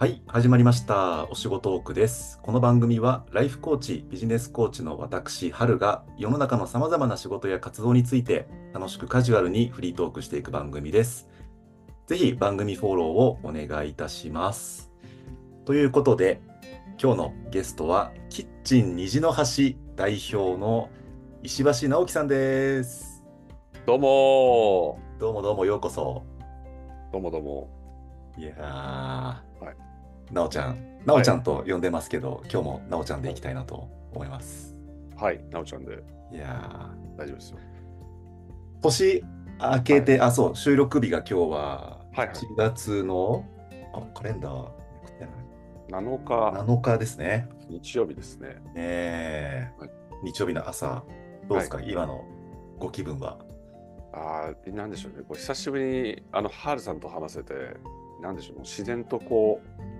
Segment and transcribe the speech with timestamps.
[0.00, 1.28] はい、始まりました。
[1.28, 2.38] お仕事トークです。
[2.42, 11.28] この番組は、ライフコーチ、ビジネスコーチの私、春が、世の中の様々な仕事や活動について、楽しくカジュアルにフリートークしていく番組です。
[12.06, 14.92] ぜひ、番組フォローをお願いいたします。
[15.64, 16.42] ということで、
[17.02, 20.90] 今日のゲストは、キッチン虹の橋代表の
[21.42, 23.24] 石橋直樹さんです。
[23.84, 26.24] どうもどうもどうもようこそ。
[27.08, 27.68] ーどうもどうも。
[28.38, 29.87] いやー、はい
[30.30, 34.76] なおちゃん、なおちゃんと呼んでますけど、今日もなおちゃんでいきたいなと思います。
[35.16, 37.58] はい、なおちゃんでいや大丈夫ですよ。
[38.80, 39.24] ー、年
[39.60, 43.44] 明けて、あ、そう、収録日が今日ははいはい1月の、
[43.94, 44.68] あ、カレンダーめ
[45.06, 47.48] くってない7日7日ですね。
[47.68, 48.48] 日曜日ですね。
[48.48, 49.90] ねえはい
[50.24, 51.04] 日曜日の朝、
[51.48, 52.24] どうですか、今の
[52.78, 53.38] ご気分は？
[54.12, 55.22] ああ、なんでしょうね。
[55.26, 57.54] こう久しぶりにあのハルさんと話せて、
[58.20, 59.97] なんでしょう、もう自然とこう、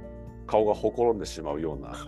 [0.48, 1.92] 顔がほころんでしまうような、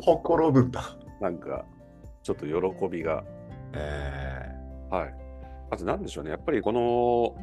[0.00, 0.96] ほころぶんだ。
[1.20, 1.64] なんか、
[2.22, 2.52] ちょっと喜
[2.88, 3.24] びが。
[3.72, 4.48] え
[4.90, 5.14] はい。
[5.70, 6.30] あと、なんでしょうね。
[6.30, 7.34] やっぱりこの、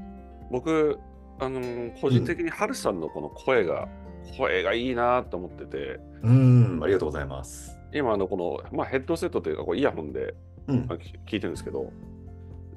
[0.50, 0.98] 僕、
[1.40, 3.90] あの個人的にハルさんのこの声が、
[4.38, 7.78] 声がいいなと思ってて、ー、うん、ありがとうございます。
[7.94, 10.34] 今あのこの、まあ、ヘッドセットというかこうイヤホンで
[10.68, 11.92] うんまあ、き聞いてるんですけど、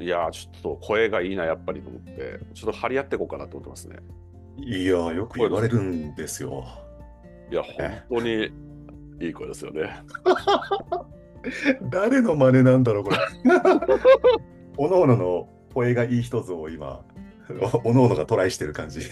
[0.00, 3.97] いやー、ちょっと声がいいな、やっぱりと思って、ちょっと張り合っていこうかなと思ってますね。
[4.56, 6.64] いやー、よく言われるんですよ。
[7.50, 8.50] いや、本当に
[9.20, 10.00] いい声ですよね。
[11.91, 13.16] 誰の真似なんだろう、これ。
[14.77, 17.05] おのおのの声がいい人像を今、
[17.84, 19.00] お おのおのがトライしてる感じ。
[19.00, 19.05] い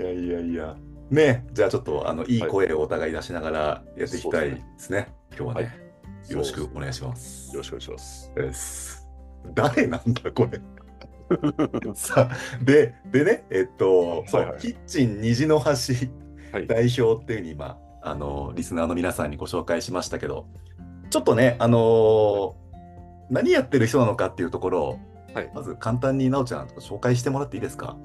[0.00, 0.76] やいやいや。
[1.10, 3.58] ねじゃあちょっとあのいい声をお互い出しながら
[3.98, 5.08] やっていきたいですね。
[5.36, 5.82] 今日はね、はい
[6.28, 7.52] よろしくお願いします。
[7.52, 8.32] よろしくお願いします。
[8.34, 9.08] です。
[9.54, 10.60] 誰なんだ、これ。
[11.94, 15.64] さあ、で、でね、えっと、はいはいキッチン虹の橋
[16.52, 16.66] はい。
[16.66, 20.46] 代表っていうふうに今、あの、リスナーの皆さんにご紹介しましたけど、
[21.10, 22.62] ちょっとね、あのー
[23.30, 24.98] 何やってる人なのかっていうところを、
[25.32, 27.96] はいまず簡単になおちゃん紹介してもらっていいですか？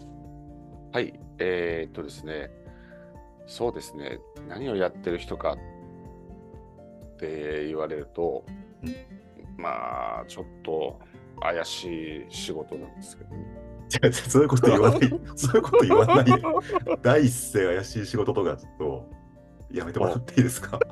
[0.94, 1.20] はい。
[1.40, 2.50] えーっとですね、
[3.46, 5.58] そうですね、何をやってる人か
[7.14, 8.46] って言われると、
[8.84, 8.96] うん
[9.58, 11.00] まあ、ちょっと
[11.42, 13.38] 怪しい仕事なんですけど、違
[14.04, 15.00] う違うそういうこと言わない、
[15.36, 16.32] そういうこと言わないで。
[17.02, 19.10] 第一声怪しい仕事とか、ちょっと、
[19.72, 20.80] やめてもらっていいですか？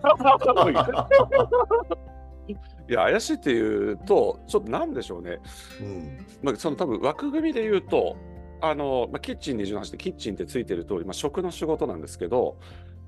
[2.88, 5.40] いや、怪しいっていうと、ちょっとなんでしょうね、
[5.82, 6.26] うん。
[6.44, 8.16] まあ、その多分枠組みで言うと、
[8.62, 12.58] あのまあ、キッチン28でキッチンってついてる通り、まあ、食の仕事なんですけど、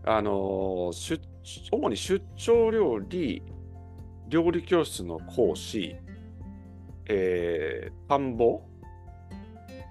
[0.03, 3.43] あの出主に出張料理、
[4.29, 5.95] 料理教室の講師、
[7.09, 8.61] えー、田んぼ？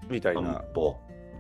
[0.09, 0.97] みたい散な歩。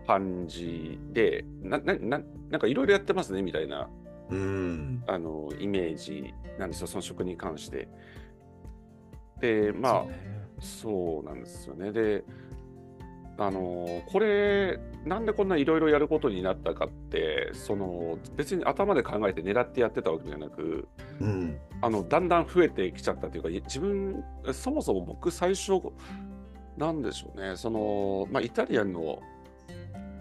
[0.06, 3.88] 感じで、ななななんかいろいろやってますねみたいな
[4.30, 5.02] うん。
[5.08, 7.88] あのイメージなんですよ、その食に関して。
[9.40, 11.90] で、まあ、そうねそうなんですよね。
[11.90, 12.22] で、
[13.38, 20.88] あのーこれ、なんでこんないろいろやることになったかって、その別に頭で考えて狙ってやってたわけじゃなく、
[21.20, 21.58] うん。
[21.82, 25.80] あのだんだん増えてきちゃったというか、い自分、そもそも僕、最初、
[26.76, 29.20] なんでしょうね、その、まあ、イタリアンの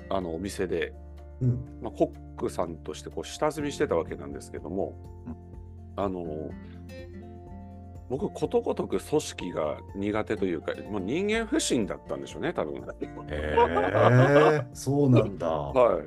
[0.10, 0.94] あのお店で、
[1.42, 1.80] うん。
[1.82, 4.98] まあ、コックさんとしてこう下積みしてたわけなんですけども、
[5.28, 5.36] うん
[5.98, 6.50] あの
[8.10, 12.76] 僕ことごとく組織が苦手というかもう人間不信だったんでしょうね多分。
[12.76, 12.82] へ
[13.30, 15.50] え、 そうなんだ。
[15.50, 16.02] は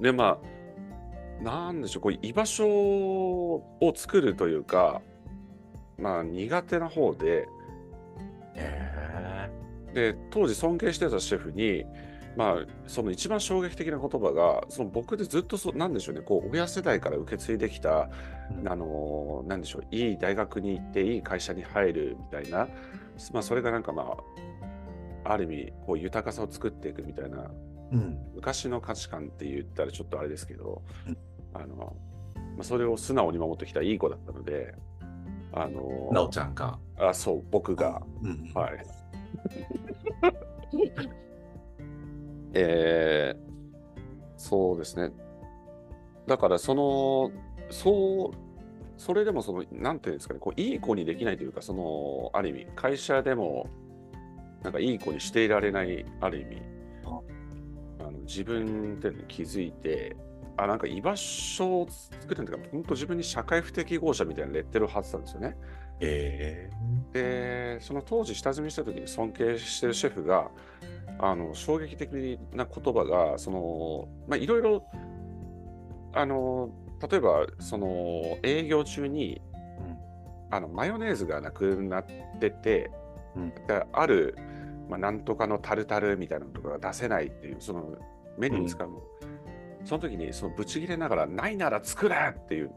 [0.00, 0.38] い、でま
[1.40, 3.62] あなんでしょうこう居場所を
[3.94, 5.00] 作るというか
[5.98, 7.48] まあ苦手な方で
[8.54, 9.50] へ
[9.94, 11.84] で当時尊敬してたシェフに
[12.36, 18.10] まあその一番衝撃的な言葉がその僕でずっとそなんでしょうねこう親世代から受け継いできた
[18.58, 22.68] うんあのなんでしょういい大学に行っていい会社に入るみたいな、
[23.32, 24.16] まあ、それがなんかま
[25.24, 27.50] あある意味こう豊かさを作っていくみたいな
[27.92, 28.18] うん。
[28.34, 31.16] 昔の価値観って言ったらちょっとあれですけど、うん
[31.54, 31.96] あの
[32.56, 34.74] まあ、それを素直に守ってきたいい子だったので
[35.52, 36.78] あのなおちゃんか。
[36.98, 38.50] あそう僕がうん。
[38.54, 38.86] はい。
[42.54, 43.46] えー
[44.36, 45.12] そうですね。
[46.26, 47.30] だから、その、
[47.70, 48.36] そう、
[48.96, 53.68] それでも、その、なんていうんですかね、こう、いい子にできないというか、その、ある意味、会社でも、
[54.62, 56.62] なんかいい子にしていられない、ある意味、
[57.04, 57.20] あ
[58.00, 60.16] あの自分っていうのに気づいて、
[60.56, 65.56] あ、なんか居場所を作るんだから、本当自分に社会不適合者みたいなレッテルを貼ってたんですよね。
[66.00, 66.70] え
[67.12, 70.50] で、その当時下積みした時に尊敬してるシェフが、
[71.18, 74.84] あの衝撃的な言葉が、その、まあ、いろいろ、
[76.12, 76.70] あの、
[77.10, 79.40] 例えば、その、営業中に、
[80.50, 82.06] あの、マヨネーズがなくなっ
[82.40, 82.90] てて、
[83.34, 83.50] うん。
[83.66, 84.36] である、
[84.88, 87.96] まあ、なんとかのタルタルみたいなのとかが出せないっていう、その、
[88.38, 89.02] メニューに使うの。
[89.84, 92.70] その時に、その、ブチ切れながら、ないなら作れっていう、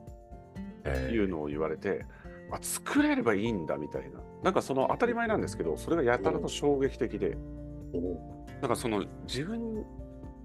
[0.86, 2.06] えいうのを言われて、
[2.51, 4.19] あ、作れればいいんだみたいな。
[4.44, 7.38] なんかその当たり前なんですけど、それがやたらと衝撃的で、
[8.62, 9.83] なんかその自分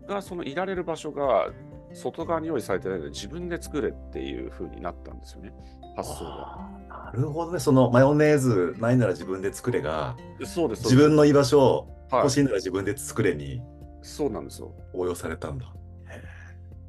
[0.07, 1.51] がそのいられる場所が
[1.93, 5.53] 外側に用意されてないので自分で作れっていう風になったんですよね、
[5.97, 6.69] 発想が。
[6.89, 7.59] なるほどね。
[7.61, 10.85] そのマヨネーズないなら自分で作れが、そうです。
[10.85, 13.63] 自分の居場所欲しいなら自分で作れに
[14.03, 14.73] そうなんですよ。
[14.93, 15.73] 応用されたんだ。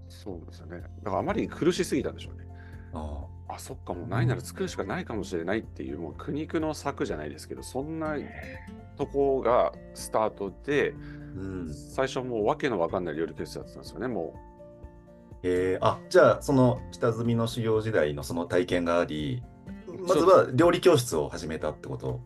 [0.10, 0.82] そうですよね。
[1.04, 2.46] だからあまりに苦しすぎたんでしょうね。
[2.94, 8.16] ああ、そっか、もうないなら作るしかないかもしれないっていう、もう苦肉の策じゃないですけど、そんな
[8.98, 10.96] とこがスタートで、ー
[11.36, 11.74] うん。
[11.74, 14.34] 最初はもうわけのわかんない料理教室だったんですよね、も
[15.44, 19.44] えー、あじゃあその下積みの修行時代のその体験があり
[20.08, 22.22] まずは料理教室を始めたってこと？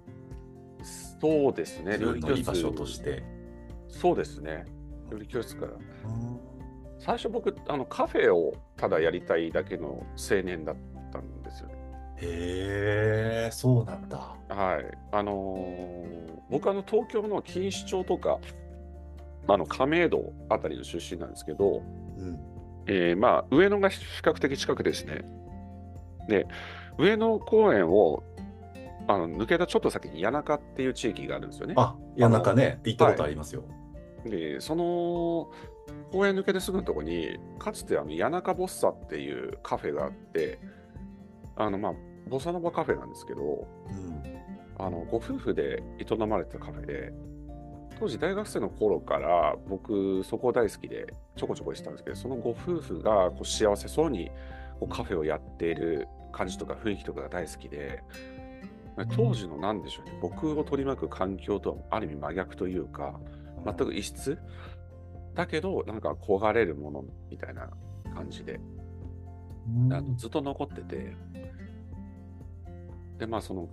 [0.79, 0.85] う。
[1.21, 3.23] そうですね、自分の居場所と室して。
[3.89, 4.65] そうですね、
[5.11, 5.73] 料理教室から。
[6.97, 10.98] 最初僕、あのカフェをただやりたいだけの青年だったんですよね。
[12.21, 14.35] へえそうなんだ。
[14.49, 14.97] はい。
[15.11, 18.39] あのー僕あの東京の錦糸町とか、
[19.47, 21.83] あの亀戸あたりの出身なんですけど、
[22.17, 22.39] うん
[22.87, 25.21] えーまあ上野が比較的近くですね。
[26.27, 26.47] で、
[26.97, 28.23] 上野公園を
[29.07, 31.75] あの抜けたちょっと先に谷中っていう地域があるんですよね。
[31.77, 33.63] あいやなんかね行ったことありますよ。
[34.25, 35.51] で、その
[36.11, 40.59] 公園抜けてすぐのとこに、かつてあの谷中ボッサっていうカフェがあって、
[41.55, 41.93] あのまあ、
[42.29, 44.39] ボサノバカフェなんですけど、うん
[44.81, 47.11] あのご夫婦で営まれてたカフェで、
[47.99, 54.31] 当時大学生の頃から僕そこ大好きでちょこちょこ行ってたんですけど、そのご夫婦がこう幸せそうに
[54.79, 58.01] こうカフェをやっている感じとか雰囲気とかが大好きで、
[59.15, 63.19] 当時のなんでしょうね、僕を取り巻く環境とはある意味真逆というか、
[63.65, 64.37] 全く異質？
[65.35, 67.69] だけど、なんか焦がれるものみたいな
[68.15, 68.61] 感じで、
[69.67, 69.93] うん。
[69.93, 71.17] あのずっと残ってて、
[73.19, 73.69] で、まあその、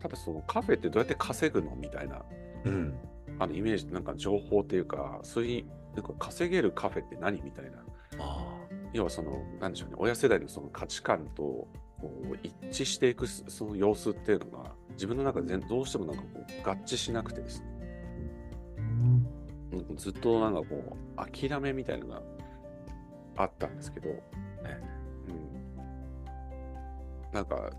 [0.00, 1.74] ただそのカフェってどうやって稼ぐの？
[1.76, 2.22] みたいな。
[2.64, 2.94] うん。
[3.38, 5.64] あのイメージ、なんか情報っていうか、そういう、
[5.96, 7.40] なんか稼げるカフェって何？
[7.42, 7.78] みたいな。
[8.18, 8.44] あ
[8.92, 11.68] 要はその、なんでしょうね、親世代のその価値観とこ
[12.32, 17.66] う一致していくそその様子っていうのが、自分の中で全どうしてもなんかこう合致しなくてですね、
[18.78, 18.82] う
[19.92, 19.96] ん。
[19.96, 22.22] ずっとなんかこう、諦めみたいなのが
[23.36, 24.20] あったんですけど、ね
[25.28, 25.32] う
[27.30, 27.70] ん、なんか、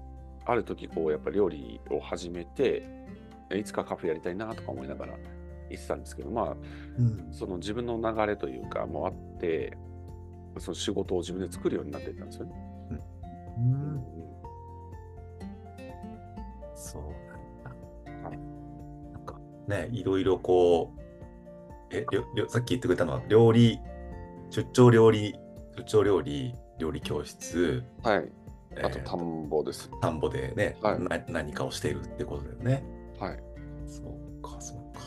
[0.50, 2.88] ある時こう、やっぱ料理を始めて、
[3.56, 5.18] いつかカフェやりたいなとか思いながら
[5.70, 6.56] 言ってたんですけど、まあ、
[6.98, 9.78] うんその自分の流れというかもあって、
[10.58, 12.54] その仕事を自分で作るようになっていったんですよね。
[13.58, 14.04] うん
[16.76, 18.30] そうなんだ。
[18.30, 18.40] はい
[19.14, 21.00] なんかね、いろいろこう、
[21.96, 23.80] え、りょりょさっき言ってくれたのは、料理、
[24.50, 25.36] 出張料理、
[25.78, 28.32] 出張料理、料理教室、はい。
[28.78, 29.90] あとえー田んぼです。
[30.02, 32.84] 田んぼでね、はいな何かをしているってことだよね。
[33.20, 33.40] はい。
[33.88, 35.02] そうか、そうか。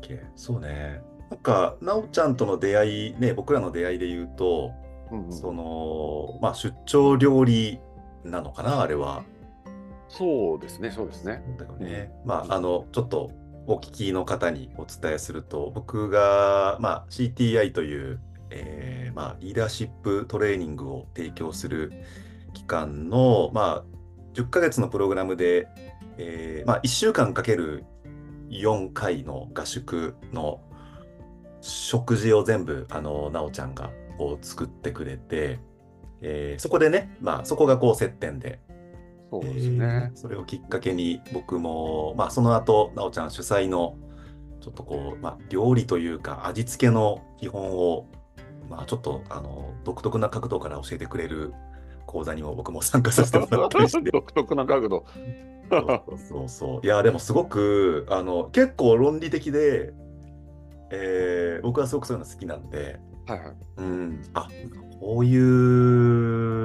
[0.00, 0.20] OK。
[0.36, 1.02] そうね。
[1.30, 4.72] なんか、なおちゃんとの出会い、ね、僕らの出会いで言うと、
[5.10, 7.80] うんうんその、まあ、出張料理
[8.24, 9.24] なのかな、あれは。
[10.08, 11.42] そうですね、そうですね。
[11.58, 12.12] だよね。
[12.24, 13.30] まあ、あの、ちょっと
[13.66, 18.20] お聞きの方にお伝えすると、僕が、まあ、CTI という、
[18.54, 21.92] えーまあ、リーダーシップトレーニングを提供する
[22.52, 23.84] 機関の、まあ、
[24.34, 25.68] 10ヶ月のプログラムで、
[26.18, 27.84] えーまあ、1週間かける
[28.50, 30.60] 4回の合宿の
[31.60, 35.60] 食事を全部、あの、なおちゃんがこう作ってくれて、
[36.20, 38.60] えーそこでね、まあ、そこがこう接点で、
[39.32, 40.16] そうですねえー。
[40.16, 43.96] それをきっかけに僕も、まあ、その後、なおちゃん主催の、
[44.60, 48.06] ちょっとこう、まあ、料理というか、味付けの基本を、
[48.72, 51.52] まあ、ちょっと、あの、独特な角度から教えてくれる
[52.06, 54.10] 講座にも僕も参加させてもらったりして。
[54.10, 55.04] 独特な角度。
[55.70, 56.86] そうそうそう。
[56.86, 59.92] いや、でもすごく、あの、結構論理的で、
[60.90, 63.54] えー僕はすごくそういうの好きなんで、はいはい。
[63.78, 64.48] うん、あ
[65.00, 65.36] こうい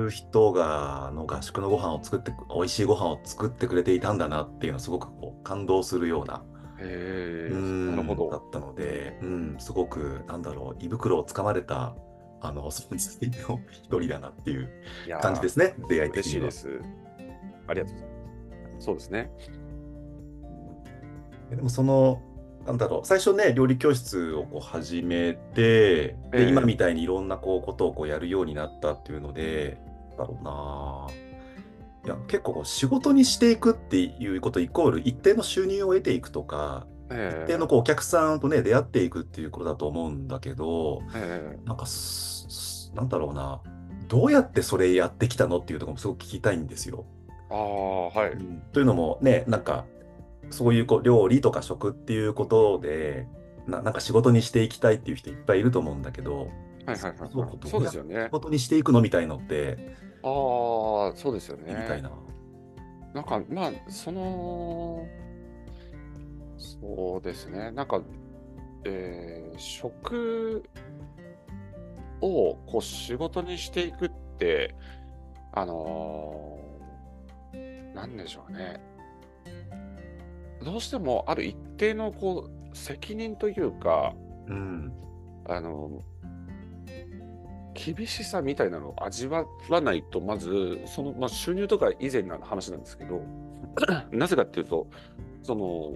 [0.05, 6.43] う人があの合宿のご飯を作ってく美味しいご飯を作ってくれていたんだなっていうのはすごくこう感動するような、
[6.79, 8.29] へなるほど。
[8.29, 11.95] だったので、うん、すごくなんだろう胃袋をつかまれた
[12.41, 14.69] あの存在の一人だなっていう
[15.21, 16.51] 感じですね出会い嬉しいで。
[16.51, 16.81] す。
[17.67, 18.09] ありがとうござい
[18.73, 18.85] ます。
[18.85, 19.31] そうですね。
[21.49, 22.21] でもその
[22.67, 29.79] なんだろう、最初ね、料理教室をこう始めて、ええで、今みたいにいろんなこうことをこうやるようになったっていうので、
[30.17, 31.07] だろうな。
[32.07, 41.85] いや、結構こう仕事にしていくっていうことイコール一定の収入を得ていくとか、え一定のこうお客さんとね、出会っていくっていうことだと思うんだけど、ええなんか
[42.95, 43.61] なんだろうな。
[44.07, 47.05] どうやってそれやってきたのっていうところもすごく聞きたいんですよ。
[47.49, 48.37] ああ、はい。
[48.71, 49.85] というのもね、なんか、
[50.49, 53.27] そういうこう料理とか食っていうことで
[53.67, 56.49] な、なんか仕事にしていきたいっていう人いっぱいいると思うんだけど、
[56.85, 57.29] はいはいはいはい。
[57.33, 58.29] そうどそうですよね仕。
[58.29, 59.77] 事にしていくのみたいのって、
[60.27, 61.69] ああ、そうですよね。
[61.69, 62.11] みたいな。
[63.13, 65.05] なんか、まあ、その、
[66.57, 67.71] そうですね。
[67.71, 68.01] なんか、
[68.85, 70.63] えー食
[72.21, 74.75] をこう仕事にしていくって、
[75.53, 78.79] あのーなんでしょうね。
[80.63, 84.13] どうしてもある一定のこう責任というか、
[84.47, 84.93] うん。
[85.47, 86.03] あの、
[87.77, 93.21] 厳しさみたいなのを味わわないと、まず、その、まあ、収入とか以前の話なんですけど、
[94.11, 94.87] なぜかっていうと、
[95.43, 95.93] その、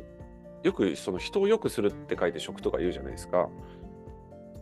[0.63, 3.50] よくその人を良くするって書いて食とか言うじゃないですか。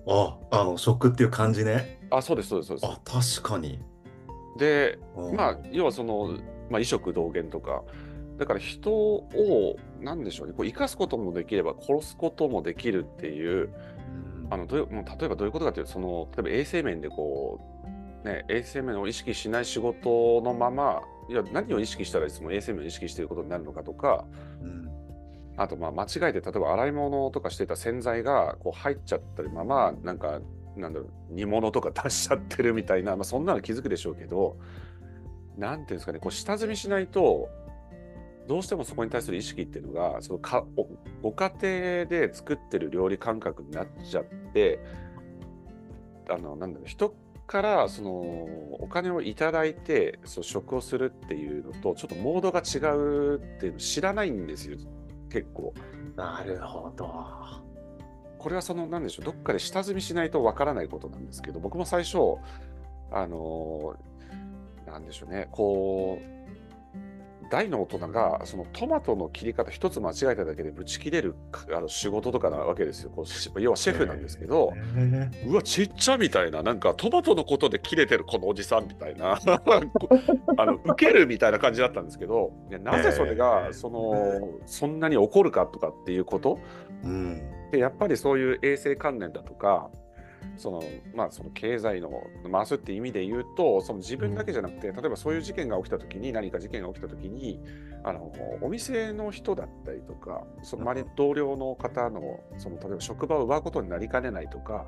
[0.07, 1.99] あ、あの、食っていう感じね。
[2.09, 3.79] あ、そうです、そうです、そうであ、確かに。
[4.55, 4.59] す。
[4.59, 6.37] で、うんまあ、要はその、
[6.69, 7.83] まあ、異食同源とか、
[8.37, 13.98] だから人を、なんでしょうね、こう生かすこともできれば殺すこともできるっていう、うん
[14.49, 17.59] あのどういうもう例えばどういうことかというと、その例えば衛生面でこ
[18.23, 24.25] う、ね、衛生面を意識しない仕事のまま、いや何を意識したらいつも衛生面を意識していることになるのかとか、
[24.61, 24.89] うん。
[25.57, 30.39] あとまあ間違えて例えば洗い物とかしてた洗剤がこう入っちゃったりまま、なんか、
[30.75, 34.57] なんだろう、煮物とか 出しちゃってるみたいな、まあ、そんなの気づくでしょうけど、
[35.57, 37.49] なんていうんですかね、こう下積みしないと、
[38.49, 40.87] どうしてもそこに対する意識っていうのが、そのかお
[41.21, 44.79] ご家庭で作ってる料理感覚になっちゃって、
[46.31, 47.13] あのなんだろう人
[47.45, 54.77] からそのお金をいただいてそう食をするっていうのとちょっとモードが違うっていうの知らないんですよ
[55.29, 55.73] 結構
[56.15, 57.07] なるほど。
[58.39, 62.17] これはそのなんでしょうどっかで下積みしないとわからないことなんですけど僕も最初
[63.11, 63.95] あの
[64.87, 66.38] なんでしょうねこう
[67.49, 71.35] 大の大人がそのトマトの切り方一つ間違えただけでブチ切れる
[71.75, 73.09] あの仕事とかなわけですよ。
[73.09, 79.39] こうし要はシェフなんですけど、へうわ、ちっちゃみたいな、なんかトマトのことで切れてるこのおじさんみたいな、
[80.57, 82.51] あの受けるみたいな感じだったんですけど、
[82.83, 83.73] なぜそれえがー。
[83.73, 86.59] そのそんなに起こるかとかっていうこと？
[87.03, 87.41] ーうん。
[87.71, 89.89] で、やっぱりそういう衛生関連だとか、
[90.57, 90.83] その
[91.15, 92.11] まあ、その経済の
[92.51, 97.61] 回すって意味で言うと、その自分だけじゃなくて、例えばそういう事件が起きたときに、何か事件が起きたときに
[98.03, 98.31] あの、
[98.61, 104.85] お店の人だったりとか、その周りの同僚の方のその例えば職場を奪うことになりかねないとか、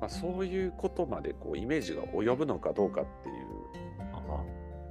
[0.00, 3.34] まあ、そういうことまでこうイメージが及ぶのかどうかっていう、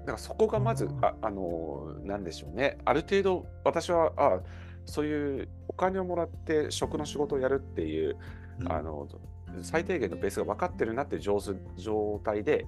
[0.01, 4.39] だからそこがまず、ああのなんでしょうね、ある程度、私はあ
[4.85, 9.07] そういうお金をもらって食の仕事をやるっていう、うんあの
[9.61, 11.39] 最低限のベースが分かってるなっていう状
[11.75, 12.65] 状態で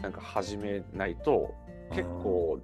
[0.00, 1.54] なんか始めないと
[1.90, 2.60] 結構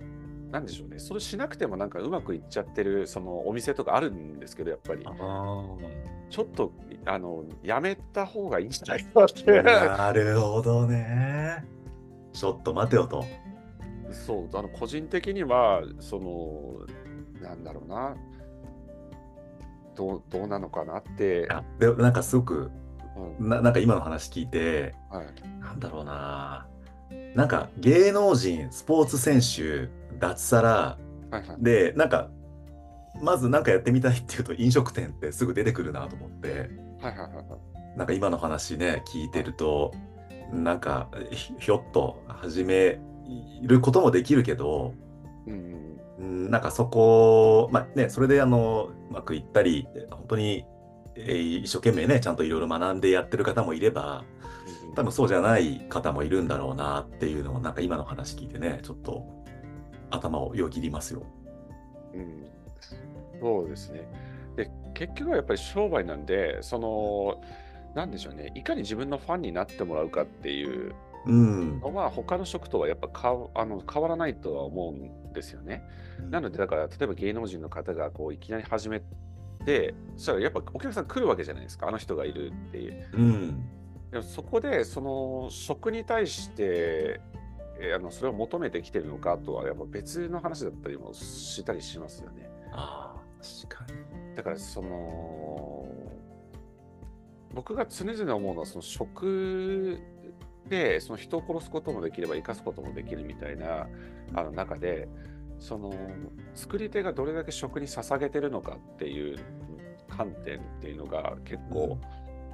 [0.51, 0.99] なんでしょうね。
[0.99, 5.05] それしなくてもなんかうまくいっちゃってるそのお店とかあるんですけどやっぱり。
[6.31, 6.73] ちょっと
[7.07, 9.63] あのやめた方がいいんじゃないかって。
[9.63, 11.65] なるほどね。
[12.33, 13.25] ちょっと待てよと。
[14.11, 14.57] そう。
[14.57, 16.87] あの個人的にはその
[17.43, 18.17] なんだろうな
[19.99, 22.71] どうどうなのかなって、あでなんかすごく
[23.41, 23.49] うん。
[23.49, 25.27] ななんか今の話聞いてはい、
[25.61, 26.67] なんだろうな。
[27.35, 30.99] なんか芸能人スポーツ選手脱サラ
[31.31, 31.57] はいはい。
[31.59, 32.31] でなんか
[33.21, 36.49] まずなんかやってみたいっていうと飲食店ってすぐ出てくるなと思って。
[36.49, 36.69] はいはい
[37.03, 37.99] はいはい。
[37.99, 39.93] なんか今の話ね聞いてると
[40.53, 43.01] なんかひひょっと始め
[43.63, 44.95] ることもできるけど
[45.47, 50.65] うんうんなんかそこ、まあね、それであのうまくいったり、本当に、
[51.15, 54.39] えー一生懸命ね、ちゃんといろいろ学んでやってる方もいれば、うん
[54.95, 59.25] 多分そうじゃない方もいるんだろうなっていうのを、なんか今の話聞いてね、ちょっと
[60.11, 61.23] 頭をよぎりますよ。
[62.15, 62.47] うん、
[63.41, 64.09] そうですね。
[64.57, 67.41] で、結局はやっぱり商売なんで、その、
[67.95, 70.95] なんでしょうね、いかに自分のファンになってもらうかっていう
[71.27, 71.81] うん。
[71.81, 75.83] のは、他の職とはやっぱかあの変わらないとは思うんですよね。
[76.31, 79.03] なので、だから、例えば芸能人の方がこういきなり始め
[79.65, 83.09] て、そしたらやっぱお客さん来るわけじゃないですか、あの人がいるっていう。
[83.13, 83.65] うん。
[84.11, 87.21] でもそこで、その食に対して、
[87.81, 92.51] えーあのそれを求めてきてるのかとは、やっぱ別の話だったりもしたりしますよね。
[92.73, 93.15] あ
[93.69, 94.35] 確かに。
[94.35, 95.87] だからその
[97.55, 99.99] 僕が常々思うのはその食
[100.69, 103.87] でその人を殺すこともできれば生かすこともできるみたいな
[104.35, 105.09] あの中で
[105.59, 105.93] その
[106.55, 109.39] 作り手がどれだけ食に捧げてるのかっていう
[110.09, 111.99] 観点っていうのが結構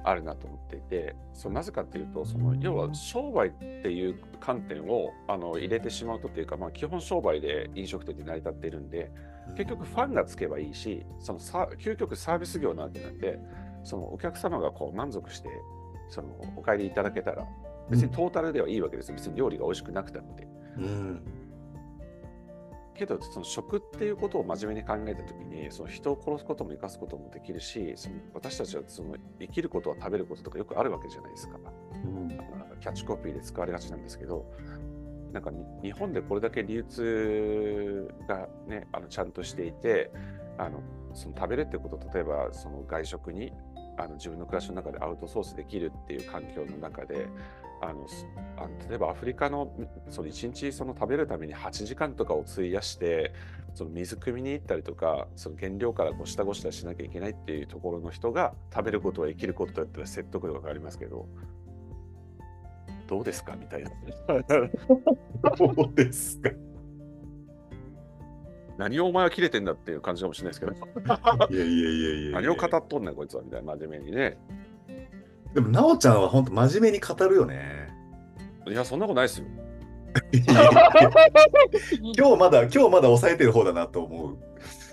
[0.03, 9.11] あるなと思っていて、そうなぜかっていうとその要は商売っていう観点をあの入れてしまうとっていうか、まあ、基本商売で飲食店で成り立っているんで
[9.57, 13.39] 結局ファンがつけばいいしそのさ究極サービス業なわけなんで
[13.83, 15.49] そのお客様がこう満足して
[16.09, 17.47] そのお帰りいただけたら
[17.89, 20.47] 別にトータルではいいわけです、別に料理が美味しくなくたって。
[20.77, 21.21] うん。
[22.95, 31.59] けどその食っていうことを真面目に考えた時にその人を殺すことも生かすこともできるしその私たちはその生きることは食べることとかよくあるわけじゃないですか。
[31.93, 32.27] うん。
[32.29, 32.45] なんか
[32.79, 34.49] キャッチコピーで使われがちなんですけど
[35.33, 40.11] なんかに日本でこれだけ流通が、ね、あのちゃんとしていて
[40.57, 40.81] あの
[41.13, 43.51] その食べるってことを例えばその外食に
[43.97, 47.27] あの自分の暮らしの中でアウトソースできるっていう環境の中で
[47.81, 48.25] あのす
[48.57, 49.71] あの例えばアフリカの
[50.09, 53.33] その1日その食べるために8時間とかを費やして
[53.73, 61.27] その水汲みに行ったりとかその原料からこう下ごしらえしなきゃいけないっていうところの人が食べることは生きることだったら説得力がありますけど。
[63.07, 63.55] どうですか？
[63.55, 63.91] みたいな。
[65.57, 66.49] どうですか？
[68.77, 70.73] 何をお前は切れてんだっていう感じかもしれないですけど。
[71.53, 72.31] いやいやいやいや。
[72.41, 74.37] 何を語っとんねんこいつはみたいな真面目にね
[75.55, 77.87] でも、なおちゃんは本当真面目に語るよね。
[78.67, 79.45] いやそんなことないですよ
[82.17, 84.37] 今日まだ、今日まだ抑えてる方だなと思う。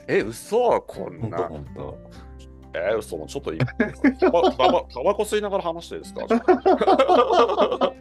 [0.08, 1.98] え嘘こん本当な本当。
[2.74, 6.26] え嘘もうちょっと今タバタバタバコ吸いながら話していいですか？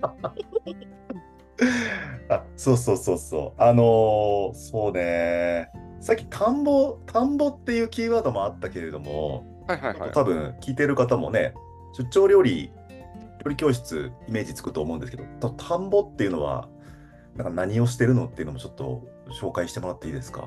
[2.30, 3.62] あ、そうそうそうそう。
[3.62, 5.70] あのーそうね。
[6.00, 11.54] さっき田んぼ、田んぼっていうキーワードもあったけれども、はいはいはい多分聞いてる方もね、
[11.94, 12.72] 出張料理、
[13.44, 16.70] 料理教室イメージつくと思うんですけど、た田んぼっていうのは、
[17.36, 19.08] なんか何をしてるのっていうのもちょっと
[19.40, 20.42] 紹介してもらっていいですか？
[20.42, 20.46] あ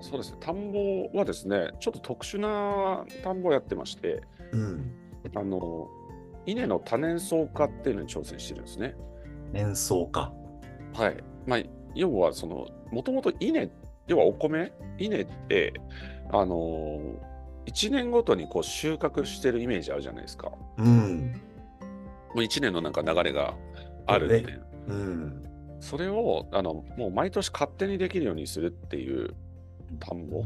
[0.00, 4.92] あそうですね田んぼはですねちょっと特殊な田んぼをやってましてうん。
[5.34, 5.88] あの
[6.46, 8.94] 稲の多年草化っていうのに挑戦してるんですね
[9.54, 10.32] 演奏家。
[10.94, 11.16] はい。
[11.46, 11.60] まあ、
[11.94, 13.70] 要は、その、もともと稲、
[14.06, 14.72] 要はお米？
[14.98, 15.72] 稲って、
[16.30, 17.16] あのー、
[17.68, 20.50] 1年ごとにこう収穫してるイメージあるじゃないですか。
[20.50, 21.40] もうん。
[22.34, 23.54] う1年のなんか流れが
[24.06, 24.66] あるっていう。
[24.88, 25.42] うん。
[25.80, 29.34] それを、あの、もう毎年勝手にできるようにするっていう
[30.00, 30.42] 田んぼ。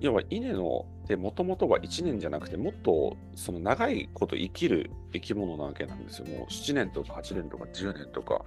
[0.00, 6.26] 要は稲のでもともとは1年じゃなくてもっとその長いこと生きる生き物なわけなんですよ。
[6.26, 8.44] もう7年とか8年とか10年とか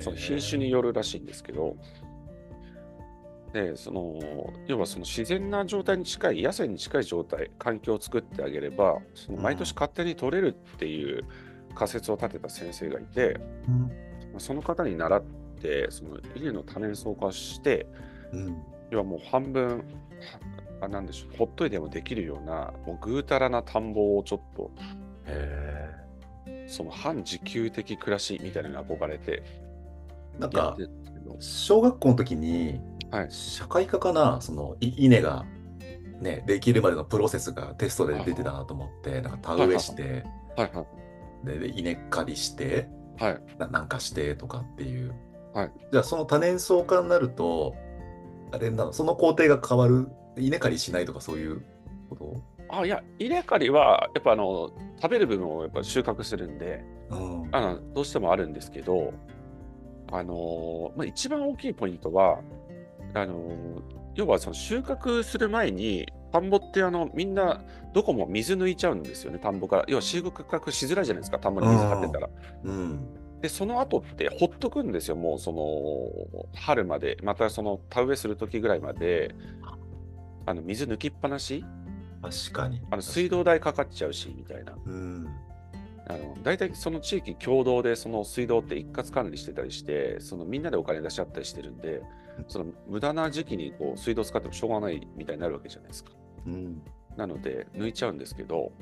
[0.00, 1.76] その品種によるらしいんですけど、
[3.54, 4.18] でその
[4.66, 11.24] 要はその自然な状態に近い野生に近い状態環境を作ってあげればその毎年勝手に取れるっていう
[11.72, 13.80] 仮説を立てた先生がいて、うん。
[13.82, 13.88] ま
[14.38, 15.22] あその方に習っ
[15.60, 17.86] てその稲の多年草化して
[18.32, 18.56] うん。
[18.90, 19.84] 要はもう半分は
[20.80, 24.70] あなんでしょうほっといてもできるようなもうぐうたらな田んぼをちょっと
[25.26, 25.90] へ
[26.66, 29.73] その反自給的暮らしみたいなのに憧れてー
[30.38, 30.76] なんか
[31.40, 33.30] 小学校の時に、はい。
[33.30, 35.44] 社会科かな、そのい稲が、
[36.20, 40.24] ね、できるまでのプロセスがテストで出てたなと思って、なんか田植えして、
[40.56, 40.86] はいは
[41.44, 41.46] い。
[41.46, 43.40] でで稲刈りして、はい。
[43.58, 45.14] ななんかしてとかっていう。
[45.52, 45.72] はい。
[45.92, 47.74] じゃあその多年草化になると、
[48.52, 51.62] あれなの、その工程が変わる、稲刈りしないとかそういう
[52.10, 52.42] こと？
[52.68, 54.70] あいや稲刈りはやっぱあの
[55.00, 57.48] 食べる部分をやっぱ収穫するんでうん。
[57.52, 59.12] あのどうしてもあるんですけど
[60.16, 62.38] あのまあ、一番大きいポイントは
[63.14, 63.82] あの
[64.14, 67.60] 要はその収穫する前に田んぼってあのみんな
[67.92, 72.28] どこも水抜いちゃうんですよね田んぼから要は収穫しづらいじゃないですか田んぼに水張ってたら。
[72.62, 73.08] うん。
[73.40, 79.34] でその後ってほっとくんですよもうその春までまたその田植えする時ぐらいまで
[80.46, 81.64] あの水抜きっぱなし？
[82.22, 82.80] 確かに。
[82.92, 85.26] あの水道代かかっちゃうしみたいなうん。
[86.06, 92.02] あの大体その地域共同でその水道って一括管理してたりしてそのみんなでお金出し合ったりしてるんで
[92.48, 96.10] その無駄な時期にこう水道使ってもしょうがないみたいになるわけじゃないですか
[96.46, 96.82] うん。
[97.16, 98.72] なので抜いちゃうんですけど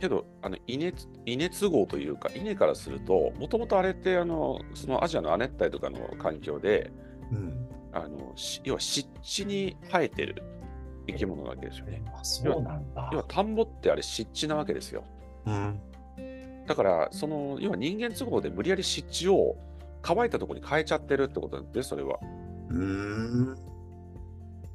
[0.00, 0.92] けどあの稲
[1.26, 6.90] 稲都合というか稲からするともともとあれってあのそのアジアの亜熱帯とかの環境で
[7.30, 7.68] うん。
[7.92, 10.42] あのし要は湿地に生えてる
[11.06, 15.04] 生き物なわけですよねあ、そうなんだ要は田んぼってあれ湿地なわけですよ
[15.44, 15.80] うん。
[16.66, 19.56] だから、その、要は人間都合で無理やり湿地を
[20.00, 22.18] 乾いたところに変えちゃってるってことなんで、それは。
[22.70, 23.56] うーん。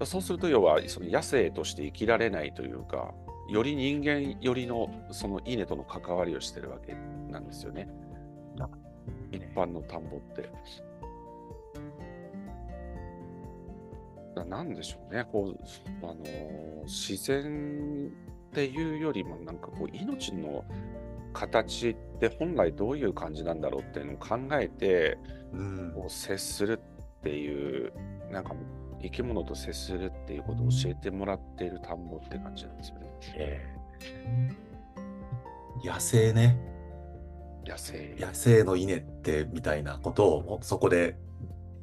[0.06, 3.14] そうすると要はその野生として生きられないというか、
[3.50, 6.96] より人間寄りのその稲との関わりをしてるわけ
[7.32, 7.90] なんですよね。
[9.32, 10.50] 一般の田んぼって。
[14.36, 15.60] ななんでしょうね、こう、
[16.04, 18.12] あのー自然
[18.50, 20.64] っていうよりも、なんかこう、命の
[21.34, 25.18] 形って本来どういう感じなんだろうっていうのを考えて、
[25.54, 26.80] うんこう接する
[27.20, 27.94] っていう、
[28.32, 28.54] なんか
[29.02, 33.76] 生き物と接するっていうことを教えてもらっている田んぼって感じなんですよね。
[35.84, 36.58] 野生ね。
[37.66, 38.16] 野生。
[38.20, 41.16] 野生の稲ってみたいなことをそこで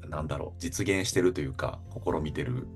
[0.09, 2.67] なんだろう実現してるというか試みてる。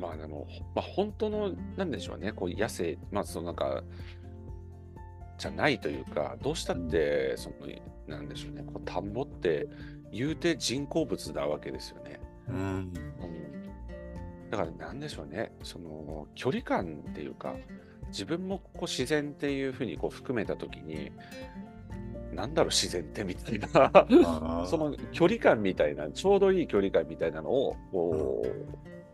[0.00, 3.84] まあでも、まあ、本当の、なんでしょうね、こう野生、まあそのなんか、
[5.42, 7.56] じゃないというか、どうしたって、その、
[8.06, 9.66] なんでしょうね、こう田んぼって、
[10.12, 12.20] 言うて人工物なわけですよね。
[12.48, 12.56] うん。
[12.56, 12.92] うん、
[14.50, 17.56] だからなんでしょうね、その距離感っていうか、
[18.08, 21.10] 自分もこう自然っていうふうにこう含めたときに、
[22.32, 24.06] なんだろう、自然ってみたいな、
[24.64, 28.46] その距離感みたいな、ちょうどいい距離感みたいなのを、こ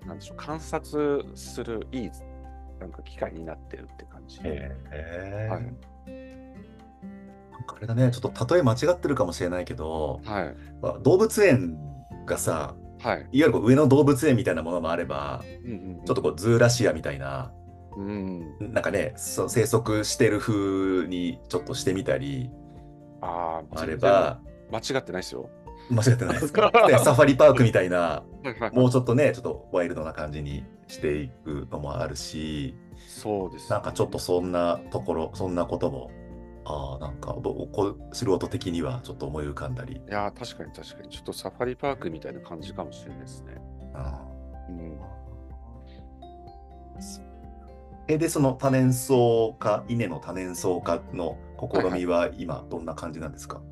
[0.04, 2.10] う、なんでしょう、観察するいい、
[2.80, 4.40] なんか機会になってるって感じ。
[4.44, 5.87] へえはい
[7.68, 10.54] かあれだねちょっと例え間違ってるかもしれないけどはい。
[10.82, 11.78] まあ動物園
[12.26, 13.18] がさはい。
[13.18, 17.52] いわゆるこう上野動物園みたいなものもあればうんうんうんちょっとこうズーラシアみたいな
[17.96, 18.56] うん。
[18.72, 22.50] なんかねそう生息してる風にちょっとしてみたり
[23.20, 25.50] ああ、あれば間違ってないですよ。
[25.90, 28.22] 間違ってないですか でサファリパークみたいな
[28.72, 36.10] もうちょっとねちょっとワイルドな感じにしていくのもあるしそうです、なんかちょっとそんなところそんなことも
[36.70, 41.08] ああなんかぼこう素人的にはちょっと思い浮かんだりいやー、確かに確かに。
[41.08, 43.54] ちょっとサファリパークみたいな感じかもしれないですね。
[43.94, 44.22] あ
[44.68, 44.98] うん。
[48.08, 49.14] えでその多年草
[49.58, 53.62] 化稲の多年草化の試みは今どんな感じなんですか、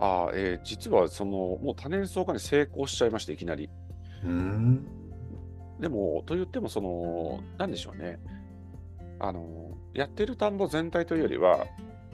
[0.00, 3.70] ああ、えー実はその、もう多年草化に成功しちゃいまして、いきなり。
[4.24, 4.86] うーん
[5.80, 8.18] でも、と言っても、その、なんでしょうね。
[9.18, 11.66] あの、やってる田んぼ全体というよりは、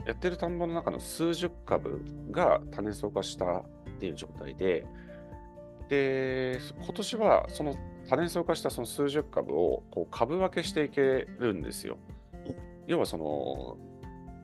[0.07, 3.63] やってる田んぼの中の数十株が多年草化したっ
[3.99, 4.85] ていう状態で、
[5.89, 7.75] で、今年はその
[8.09, 11.97] 多年草化したその数十株をこう株分けしていけるんですよ。
[12.87, 13.77] 要はその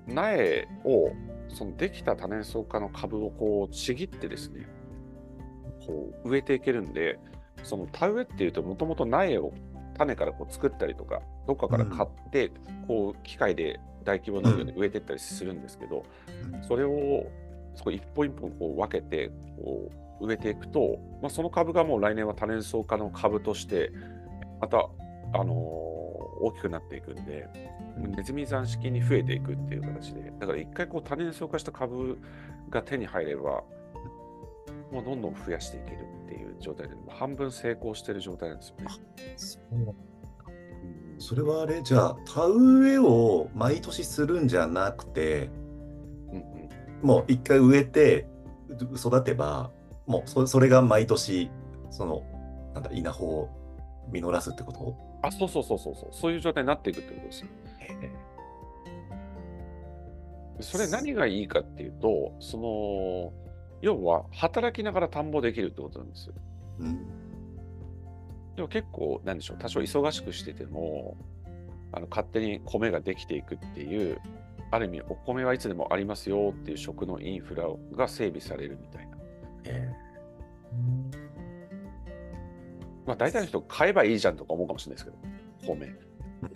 [0.05, 1.11] 苗を
[1.47, 4.67] そのできた多年草化の株をこうちぎってですね、
[5.87, 7.17] こう植えていけるんで、
[7.63, 9.53] その田植えっていうともともと苗を
[9.97, 12.51] 種からこう作ったりとか、どっかから買って、
[12.85, 16.05] こう機械で大規模農業で植えていったりするんですけど、
[16.61, 17.27] それを
[17.75, 19.89] そこ一本一本こう分けてこ
[20.21, 23.91] う植えていくと、まあ、その株がもう来年は多年草化の株として
[24.61, 24.77] また、
[25.33, 25.93] あのー
[26.43, 27.47] 大きくなっていくんで、
[27.97, 32.19] ネズミ山式に増えていくっていう形で、だから一回こう多年草化した株
[32.69, 33.63] が手に入れば、
[34.91, 38.73] もうどんどん増やしていけるっていう状態で、半分成功してる状態なんです
[39.71, 39.93] よね。
[41.19, 45.49] それはあれじゃあ田植えを毎年するんじゃなくて
[46.31, 46.41] うんう
[47.05, 47.07] ん。
[47.07, 48.27] もう一回植えて
[48.95, 49.71] 育てば
[50.05, 51.49] もうそそれが毎年
[51.89, 52.23] その
[52.73, 53.49] なんだ稲穂を
[54.11, 54.97] 実らすってこと？
[55.21, 57.47] あ、そうそうそうそうそう、そういう状態になっていくってことですよ。
[60.59, 63.33] それ何がいいかっていうと、その、
[63.81, 66.33] 要は働きながら田んぼできるってことなんですよ。
[66.79, 67.07] うん
[68.55, 71.17] でも結構、なんでしょう、多少忙しくしてても、
[71.91, 74.19] あの勝手に米ができていくっていう、
[74.71, 79.17] ある意味、お米はいつでもありますよっていう食のインフラが整備されるみたいな。
[79.65, 79.93] え
[83.05, 85.17] まあ、大体の人、買えばいいじゃんとか思うかもしれないです
[85.61, 85.95] けど、米。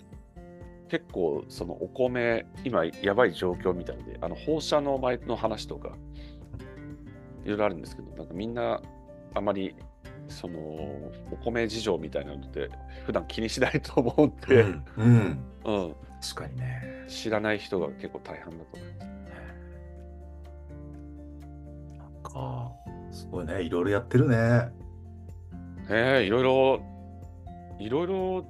[0.88, 5.98] 結構、そのお米、今、やばい状況みたいで、あの放射能前の話とか、
[7.44, 8.82] いろいろあるんですけど、なんかみんな、
[9.34, 9.76] あまり、
[10.30, 12.70] その、お米事情みたいなのって、
[13.06, 15.46] 普段気にしないと思うんえで、うんうん。
[15.66, 17.06] うん、確かにね。
[17.08, 19.08] 知らない人が結構大半だと思います。
[21.98, 22.72] なんか
[23.12, 24.38] すごいねいろいろやってるね。
[24.38, 26.82] ねえ、いろいろ、
[27.80, 28.46] いろいろ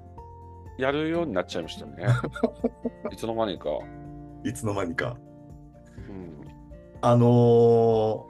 [0.78, 2.08] やるようになっちゃいましたね。
[3.12, 3.70] いつの間にか。
[4.44, 5.18] いつの間にか。
[6.10, 6.42] うん。
[7.02, 7.28] あの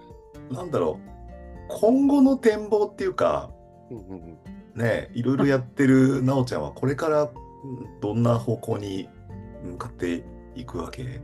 [0.03, 0.07] ー
[0.53, 1.16] なんだろう
[1.67, 3.51] 今後の展望っていうか
[3.89, 4.37] うんうんうん。
[4.75, 9.09] ねいろいろやってるなおちゃんはこれからうんどんな方向に
[9.63, 10.23] 向かって
[10.55, 11.21] いくわけ？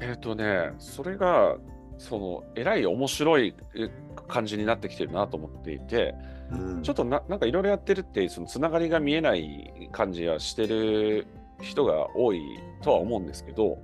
[0.00, 1.56] えっ、とね、それが、
[1.98, 3.90] その、えらい面白いえ
[4.28, 6.14] 感じになってきてるなと思っていて、
[6.50, 6.82] うん。
[6.82, 11.26] ちょっとななんかいろいろやってるって、そのつながりが見えない感じはしてる
[11.60, 12.40] 人が多い
[12.82, 13.78] とは思うんですけど、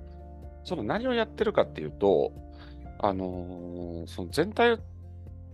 [0.63, 2.31] その何をやってるかっていうと、
[2.99, 4.79] あのーその全体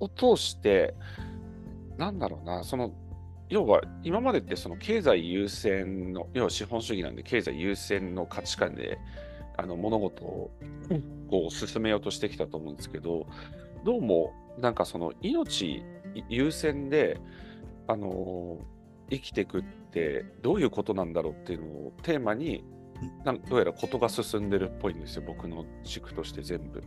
[0.04, 0.96] を通して、
[1.98, 2.92] なんだろうな、その
[3.50, 8.98] 要は今までってその経済優先の、要は資本主義なんで経済優先の価値観で
[9.58, 10.52] あの物事を
[11.30, 13.28] こう進めようとしてきたと思うんですけど、
[13.84, 15.84] どうもなんかその命
[16.30, 17.20] 優先で、
[17.88, 18.74] あのー
[19.10, 22.64] 生きていくってどういうことなんだろうっていうのをテーマに
[23.24, 26.84] なんどうやらことが進んでるっぽいんですよ、僕の軸として全部。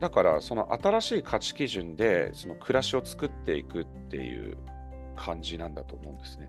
[0.00, 4.56] だからその新しい価値基準でその暮らしを作っていくっていう
[5.14, 6.48] 感じなんだと思うんですね。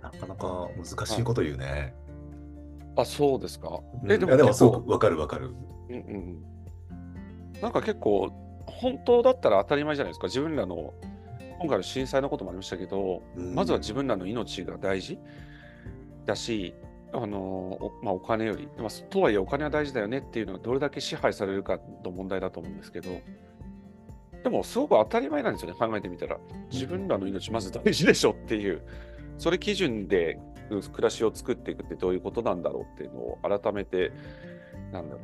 [0.00, 1.94] なかなか難しいこと言うね。
[2.96, 3.80] あ、そうですか？
[4.02, 5.54] うんえ、でもでも結構そうわかるわかる。
[5.88, 6.42] うんうん、
[7.60, 8.30] なんか結構、
[8.66, 10.26] 本当だったら当たり前じゃないですか。
[10.26, 10.94] 自分らの、
[11.58, 15.18] 今回の震災のこともありましたけど、うんまずは自分らの命が大事
[16.26, 16.74] だし、
[17.14, 23.10] あのおまあ、お金より、まあ、とはいえお金は大事だよねっていうのがどれだけ支配されるかの問題だと思うんですけど、
[24.42, 26.38] でもすごく当たり前なんですよね、考えてみたら。
[26.70, 28.82] 自分らの命まず大事でしょっていう、
[29.38, 30.38] それ基準で
[30.70, 34.12] うん暮らしを作っていくってどういうことなんだろうっていうのを改めて、
[34.90, 35.20] なんだろ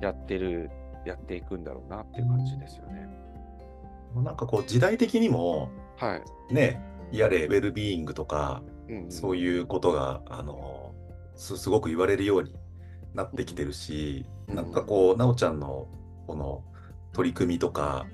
[0.00, 0.70] う、やってる、
[1.06, 3.08] やっていくんだろうなっていう感じですよね。
[4.16, 6.16] なんかこう時代的にもは
[6.50, 6.54] い。
[6.54, 10.79] ね、やれウェルビーイングとか、うんうんそういうことがあの
[11.40, 12.54] すすごく言われるように
[13.14, 14.54] なってきてるし、うん。
[14.54, 15.88] なんかこう、なおちゃんの
[16.26, 16.62] この
[17.12, 18.06] 取り組みとか、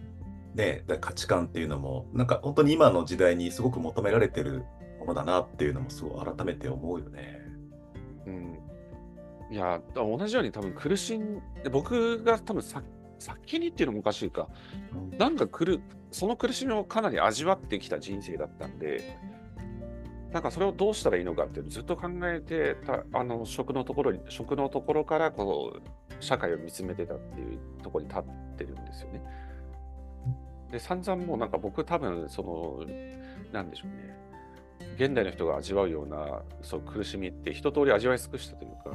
[0.54, 4.64] ね、だ価値観っていうのも、なんか本当に今の時代にすごく求められてる
[5.00, 7.40] ものだなっていうのもすごい改めて思うよね。
[8.26, 8.58] うん。
[9.50, 12.82] いや、だ同じように多分苦しんで、僕が多分さ
[13.18, 14.48] 先にっていうのもおかしいか、
[15.18, 15.80] なんか苦
[16.12, 19.18] その苦しみをかなり味わってきた人生だったんで、
[20.36, 28.24] なんかそれをどうしたらいいのかってずっと考えてた、あの食のところに、食のところからこう社会を見つめてたっていうところに立っ
[28.58, 29.22] てるんですよね。
[30.70, 32.84] で、散々もうなんか僕多分その、
[33.50, 34.94] なんでしょうね。
[34.96, 38.90] 現代の人が味わうようなそう苦しみって一通り味わい尽くしたというか、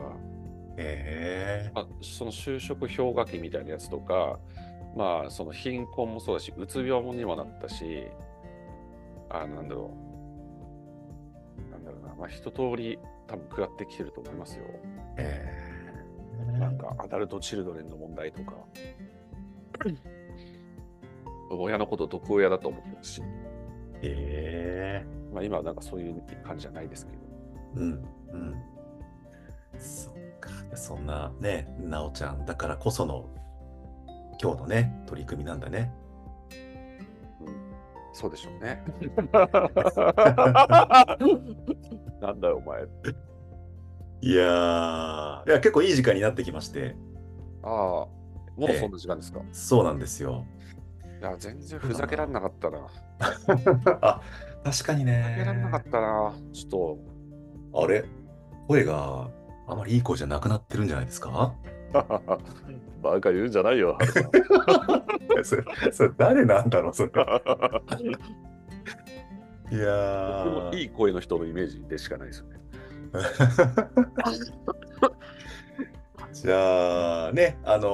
[0.78, 4.38] へえあその就職氷河期みたいなやつとか、
[4.96, 8.06] まあ、その貧困もそうだし、うつ病にもなったし、
[9.32, 10.11] あなんだろう、なんだろうな、
[12.22, 14.66] まあ、一通り多分食らってきてると思いますよ。
[15.18, 15.44] へ
[16.60, 18.54] なんか、アダルト・チルドレンの問題とか、
[21.50, 23.24] 親のこと毒親だと思ってるし、
[24.04, 27.18] えへえまあ、今はなんかそういう感じじゃないですけど。
[27.78, 28.56] うんうん。
[29.80, 30.52] そっか。
[30.76, 33.30] そんなね、なおちゃんだからこその
[34.40, 35.92] 今日のね、取り組みなんだね。
[38.12, 38.84] うんそうでしょうね。
[42.22, 42.84] なんだよ、お前。
[44.22, 46.96] いやー、いや結構いい時間になってきまして、
[47.64, 48.08] ああ、も
[48.70, 49.40] うそんな時間ですか？
[49.52, 50.46] そうなんですよ。
[51.22, 52.88] いや、全然ふざけらんなかったな。
[54.02, 54.22] あ、
[54.64, 55.92] 確かにふざけらんなかねっ。
[55.92, 56.34] たな。
[56.54, 57.00] ちょっ
[57.84, 58.04] あれ？
[58.68, 59.30] 声が
[59.68, 61.56] あまりいい声じゃなくなってるんじゃないですか？
[61.94, 62.04] と、
[63.02, 63.98] バカ言うんじゃないよ、
[65.44, 67.12] それそれ誰なんだろう、それ？
[69.72, 70.80] いや僕もー。
[70.80, 72.60] いい声の人のイメージでしかないですよね。
[76.34, 77.88] じゃあね、あの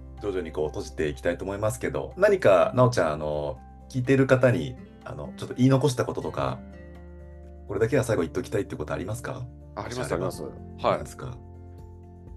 [0.00, 3.58] ー徐々にこう閉じていきたいと思いますけど、何か、なおちゃん、あの
[3.90, 6.60] 聞いてる方に、あの、ちょっと言い残したこととか、
[7.68, 9.42] これだけは最後言っておきたいってことありますか？
[9.76, 10.42] あります、あります。
[10.44, 11.06] はい何で。
[11.10, 11.36] すか？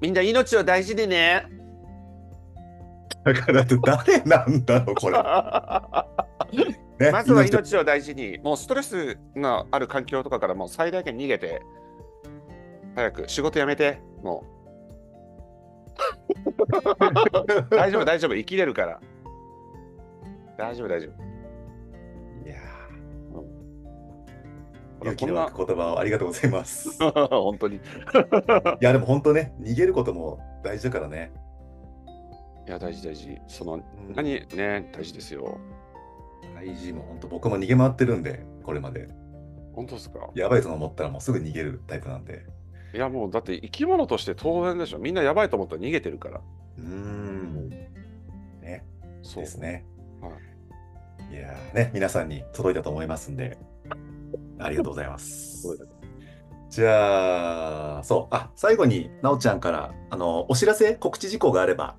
[0.01, 1.47] みんな命を大事にね。
[3.33, 5.17] だから、だって誰なんだろう、これ。
[6.99, 11.61] ねまずは命命を大事に、もうストレスがある環境とかからもう最大限逃げて、
[12.95, 14.57] 早く仕事辞めて、もう。
[17.69, 18.99] 大丈夫、大丈夫、生きれるから。
[20.57, 21.07] 大丈夫、大丈
[22.45, 22.55] いや
[25.01, 26.89] 勇気の湧く言葉をありがとうございます。
[26.89, 26.91] い
[27.29, 27.75] 本当に。
[27.75, 27.79] い
[28.81, 31.31] や、でも本当ね、逃げることも大事だからね。
[32.69, 33.37] や、大事、大事。
[33.47, 33.81] その、うん
[34.15, 35.59] 何、ね、大事ですよ。
[36.55, 39.07] 大事も本当僕も逃げ回ってるんで、これまで。
[39.73, 40.29] 本当ですか？
[40.33, 42.45] やばいと思ったらもうすぐ逃げるタイプなんで。
[42.93, 44.97] いや、もうだって生き物として当然でしょ。
[44.97, 46.41] みんなやばいと思ったら逃げてるから。
[46.77, 47.69] うーん。
[48.61, 48.83] ね。
[49.21, 49.85] そうですね。
[50.21, 50.29] は
[51.31, 53.57] いやーね、皆さんに届いたと思いますんで、
[54.59, 55.77] ありがとうございます。
[56.69, 61.97] じゃあ、そう、あ、最後に、なおちゃんから、あの、お知らせ、告知事項があれば、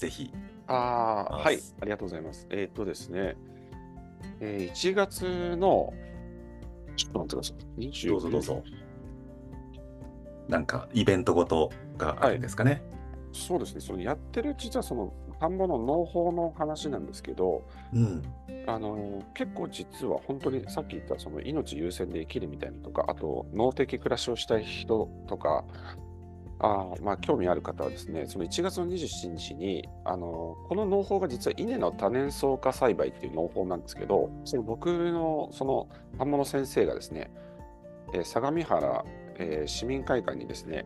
[0.00, 0.32] ぜひ、
[0.66, 2.46] ああ、はい、ありがとうございます。
[2.48, 3.36] えーっとですね、
[4.40, 5.92] えー1月の、
[6.96, 7.86] ちょっと待ってください。
[7.86, 8.64] 20どうぞどうぞ。
[10.48, 12.82] なんかイベントごとがあるんですかね。
[13.34, 18.22] そうですね、そのやってる、実はその田んぼの農法の話なんですけど、うん。
[18.66, 25.66] あの結構実は本当にさっき言ったその命優先で生きるみたいなのとか、あと農的暮らしをしたい人とか、
[26.62, 37.30] あまあ、興味ある方はですね、その1月の27日に、あのこの農法が実は稲の多年草化栽培っていう農法なんですけど、その僕のその田んぼの先生がですね、
[38.12, 39.04] えー相模原、
[39.38, 40.84] えー市民会館にですね、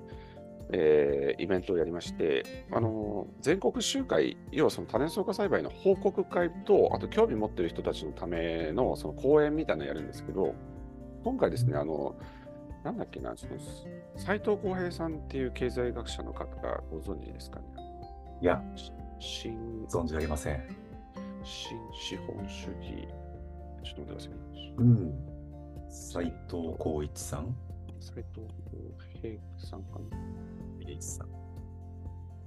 [0.73, 10.55] えーイベントをやりまして、あの全国集会、要はその多年草化栽培の報告会と、あと興味持ってる人たちのためのその講演みたいなのをやるんですけど、
[11.25, 12.15] 今回ですね、あの、
[12.85, 13.53] なんだっけな、その
[14.17, 17.67] 斉藤浩平さんっていう経済学者の方がご存知ですかね？
[18.43, 20.63] いや、し新存じ上げません。
[21.43, 23.09] 新資本主義。
[23.83, 24.75] ちょっと待ってくださいね。
[24.77, 25.15] うん。
[25.91, 27.57] 斉藤浩一さん？
[28.01, 30.19] 斉藤浩平さんかな。
[30.87, 31.29] 栄一さん。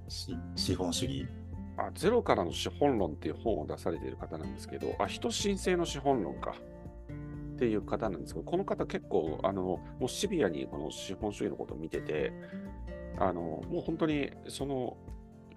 [0.08, 1.26] し資本主義？
[1.76, 6.54] あ、ゼロからの資本論っていう本を出されている方なんですけど、あ、人申請の資本論か。
[7.58, 12.32] っていう方なんですけど、この方結構、あの、もうシビアにこの資本主義のことを見てて、
[13.18, 14.96] あの、もう本当にその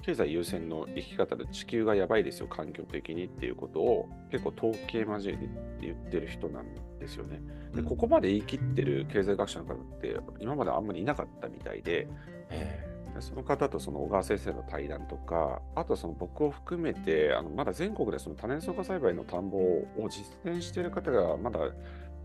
[0.01, 6.65] 経済優先の生き方で地球がやばいですよ、環境的にっていうことを結構統計交えて言ってる人なん
[6.99, 7.39] ですよね。
[7.75, 12.07] で、ここまで言い切ってる経済学者の方って今まであんまりいなかったみたいで、
[12.49, 21.59] えでその方とその小川先生の対談とか、あとその僕を含めて、あのまだ全国でその多年草化栽培の田んぼを実践している方がまだ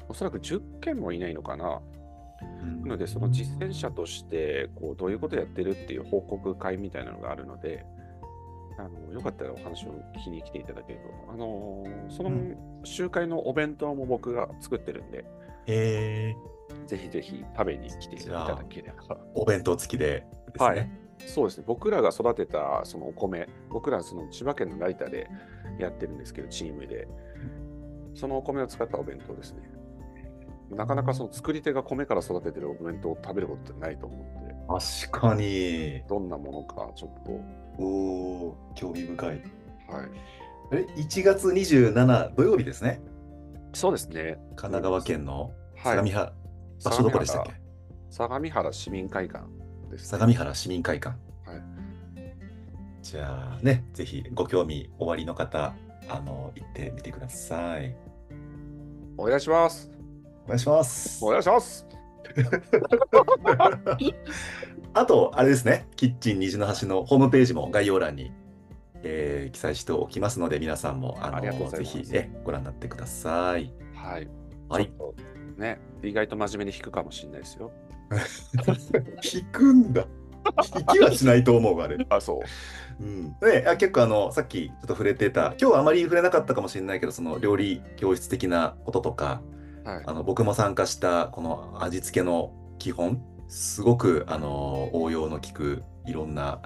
[0.08, 1.80] おそらく10件もいないのかな。
[2.42, 7.84] ーなので、その実践者としてこうどういうことやってるっていう報告会みたいなのがあるので、
[8.78, 11.32] あのよかったらお話を聞きに来ていただけると。
[11.32, 12.30] あのその
[12.84, 15.24] 集会のお弁当も僕が作ってるんで、
[15.66, 16.55] えー、
[16.86, 19.18] ぜひぜひ食べに来ていただければ。
[19.34, 20.66] お弁当付きでですね。
[20.66, 25.28] はいそうですね、僕らが育てたそのお米、僕らその千葉県のライターで
[25.78, 27.08] やってるんですけど、チームで、
[28.14, 29.62] そのお米を使ったお弁当ですね。
[30.70, 34.54] なかなかその作り手が米から育ててるお弁当を食べることってないと思うので、
[35.08, 36.02] 確かに。
[36.08, 37.86] どんなものかちょっと、お
[38.48, 39.28] お、興味深い。
[39.28, 39.40] はい。
[40.72, 43.00] え、1月27土曜日ですね。
[43.72, 44.38] そうですね。
[44.56, 46.32] 神奈川県のはい相模原、
[46.84, 47.52] 場所どこでしたっけ？
[48.10, 49.44] 相模原市民会館
[49.90, 51.16] です、相模原市民会館。
[51.46, 51.62] はい。
[53.02, 55.74] じゃあね、ぜひご興味おありの方、
[56.08, 57.94] あの、行ってみてください。
[59.16, 59.90] お願いします。
[60.44, 61.28] お願いしますお。
[61.28, 61.86] 願いします。
[64.94, 68.32] あと、あれですね、キッチン虹の橋のホームページも概要欄に、
[69.02, 73.72] えー記載しておきますので、皆さんもあのあぜひ、ね、ご覧になってください。
[73.94, 74.28] はい。
[74.68, 74.90] はい
[75.56, 77.72] ね、意外と真面目に弾くかもしれないですよ。
[79.34, 80.06] 引くんだ。
[80.76, 81.98] 引きはしないと思う、あれ。
[82.08, 82.40] あ、そ
[83.00, 83.04] う。
[83.04, 89.42] うん、であ結構あのさっきちょっと触れてた今日はあまり触れなかったかもしれないけどその料理教室的なこととか
[89.84, 90.02] はい。
[90.06, 96.62] あの僕も参加したこの味付けの基本すごくあの応用の効くいろんな、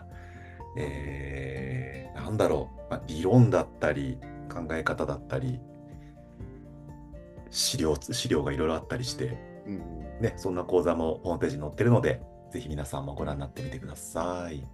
[0.78, 4.18] えーなんだろう、まあ、理論だったり
[4.52, 5.60] 考え方だったり
[7.50, 14.66] 資料資料がいろいろあったりして、うんね、そんな講座もホームページに載ってるのでぜひ皆さんもご覧になってみてください。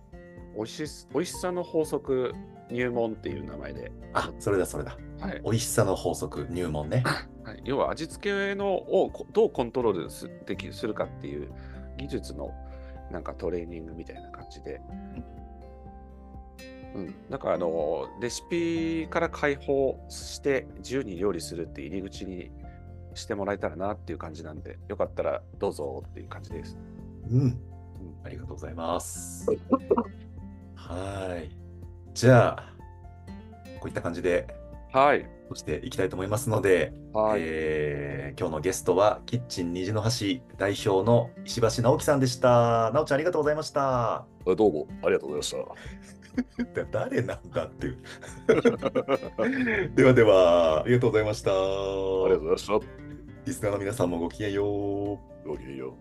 [0.56, 2.32] おいしす、おいしさの法則
[2.70, 4.96] 入門っていう名前で、あそれだそれだ。
[5.20, 5.40] はい。
[5.44, 7.02] 美味しさの法則入門ね。
[7.44, 11.52] はい、要は味付けのをこどうコントロールすできするかっていう
[11.98, 12.50] 技術の
[13.10, 14.80] なんかトレーニングみたいな感じで。
[16.94, 22.50] うん、だからあのレシピから解放して自由に料理するって入り口に
[23.16, 26.78] してもらえたらなっていう感じなんで、よかったらどうぞっていう感じです。
[27.30, 27.58] うん。
[28.24, 29.50] ありがとうございます。
[30.74, 31.50] はい。
[32.14, 32.74] じゃあ、
[33.80, 34.46] こういった感じで、
[34.92, 35.28] はい。
[35.48, 37.40] そしていきたいと思いますので、はい。
[37.42, 42.90] えー今日のゲストは、キッチン虹の橋代表の石橋直樹さんでした。
[42.92, 44.26] 直ちゃん、ありがとうございました。
[44.44, 45.72] どうもありがとうございま
[46.04, 46.82] した。
[46.82, 47.96] だ 誰なんだっていう。
[49.96, 51.50] ではでは、ありがとうございました。
[51.50, 53.05] ありがとうございました。
[53.46, 55.48] リスナーの皆さんもごきげんよう。
[55.48, 55.92] ごきげんよう。